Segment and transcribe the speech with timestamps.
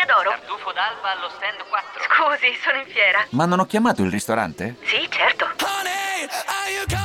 [0.00, 0.30] Osteria d'oro?
[0.30, 2.00] Tartufo d'alba allo stand 4.
[2.08, 3.26] Scusi, sono in fiera.
[3.30, 4.76] Ma non ho chiamato il ristorante?
[4.82, 5.48] Sì, certo.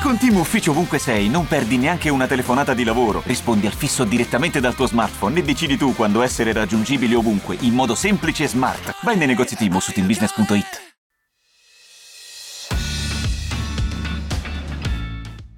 [0.01, 3.23] Con Team Ufficio ovunque sei, non perdi neanche una telefonata di lavoro.
[3.25, 7.73] Rispondi al fisso direttamente dal tuo smartphone e decidi tu quando essere raggiungibile ovunque, in
[7.73, 8.95] modo semplice e smart.
[9.01, 10.93] Vai nei negozi Team su teambusiness.it.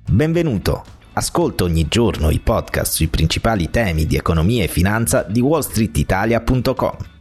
[0.09, 0.85] Benvenuto.
[1.13, 7.15] Ascolta ogni giorno i podcast sui principali temi di economia e finanza di wallstreetitalia.com.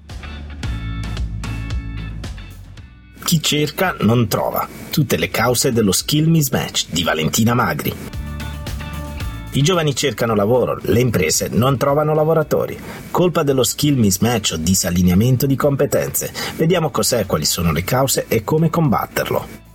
[3.27, 4.69] Chi cerca non trova.
[4.89, 7.93] Tutte le cause dello skill mismatch di Valentina Magri.
[9.51, 12.79] I giovani cercano lavoro, le imprese non trovano lavoratori.
[13.11, 16.33] Colpa dello skill mismatch o disallineamento di competenze.
[16.55, 19.66] Vediamo cos'è, quali sono le cause e come combatterlo.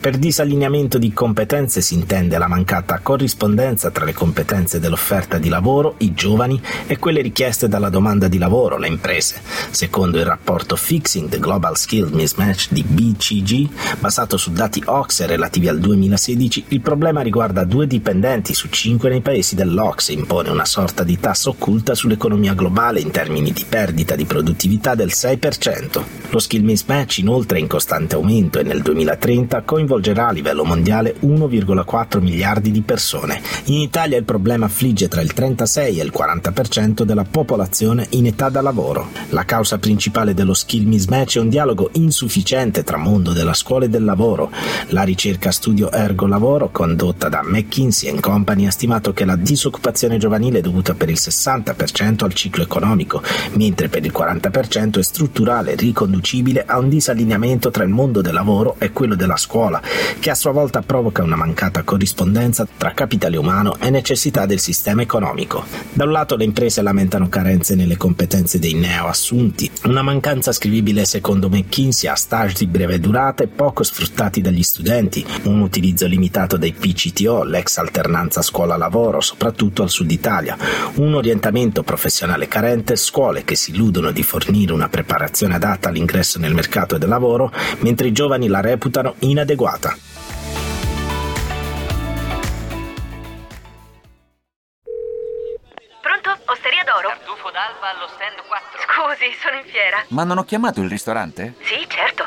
[0.00, 5.96] Per disallineamento di competenze si intende la mancata corrispondenza tra le competenze dell'offerta di lavoro,
[5.98, 9.42] i giovani, e quelle richieste dalla domanda di lavoro, le imprese.
[9.70, 15.68] Secondo il rapporto Fixing the Global Skill Mismatch di BCG, basato su dati OXE relativi
[15.68, 21.02] al 2016, il problema riguarda due dipendenti su cinque nei paesi dell'OXE impone una sorta
[21.02, 26.02] di tassa occulta sull'economia globale in termini di perdita di produttività del 6%.
[26.30, 30.64] Lo skill mismatch inoltre è in costante aumento e nel 2030 coinvolge coinvolgerà a livello
[30.64, 33.40] mondiale 1,4 miliardi di persone.
[33.64, 38.48] In Italia il problema affligge tra il 36 e il 40% della popolazione in età
[38.48, 39.08] da lavoro.
[39.30, 43.88] La causa principale dello skill mismatch è un dialogo insufficiente tra mondo della scuola e
[43.88, 44.52] del lavoro.
[44.88, 50.58] La ricerca studio Ergo Lavoro condotta da McKinsey Company ha stimato che la disoccupazione giovanile
[50.58, 53.22] è dovuta per il 60% al ciclo economico,
[53.54, 58.76] mentre per il 40% è strutturale riconducibile a un disallineamento tra il mondo del lavoro
[58.78, 59.79] e quello della scuola
[60.18, 65.02] che a sua volta provoca una mancata corrispondenza tra capitale umano e necessità del sistema
[65.02, 65.64] economico.
[65.92, 71.48] Da un lato le imprese lamentano carenze nelle competenze dei neoassunti, una mancanza scrivibile secondo
[71.48, 76.72] McKinsey a stage di breve durata e poco sfruttati dagli studenti, un utilizzo limitato dei
[76.72, 80.56] PCTO, l'ex alternanza scuola-lavoro, soprattutto al sud Italia,
[80.96, 86.54] un orientamento professionale carente, scuole che si illudono di fornire una preparazione adatta all'ingresso nel
[86.54, 89.96] mercato del lavoro, mentre i giovani la reputano inadeguata adeguata.
[96.02, 96.30] Pronto?
[96.46, 97.08] Osteria d'oro?
[97.08, 98.80] Tartufo d'alba allo stand 4.
[98.82, 100.04] Scusi, sono in fiera.
[100.08, 101.54] Ma non ho chiamato il ristorante?
[101.60, 102.24] Sì, certo.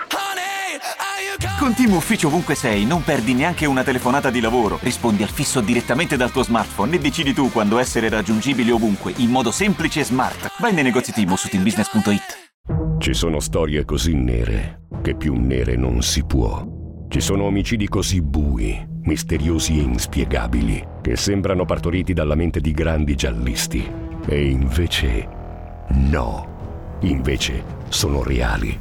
[1.59, 4.79] Con Team Ufficio ovunque sei, non perdi neanche una telefonata di lavoro.
[4.81, 9.29] Rispondi al fisso direttamente dal tuo smartphone e decidi tu quando essere raggiungibile ovunque, in
[9.29, 10.51] modo semplice e smart.
[10.59, 12.51] Vai nei negozi Team o su teambusiness.it.
[12.99, 16.72] Ci sono storie così nere che più nere non si può.
[17.13, 23.13] Ci sono omicidi così bui, misteriosi e inspiegabili, che sembrano partoriti dalla mente di grandi
[23.13, 23.88] giallisti.
[24.25, 25.28] E invece
[25.90, 26.97] no.
[27.02, 28.75] Invece sono reali.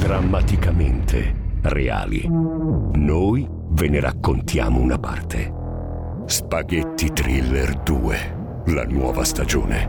[0.00, 2.26] Drammaticamente reali.
[2.26, 5.52] Noi ve ne raccontiamo una parte.
[6.26, 8.64] Spaghetti Thriller 2.
[8.66, 9.88] La nuova stagione.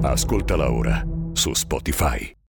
[0.00, 2.35] Ascoltala ora su Spotify.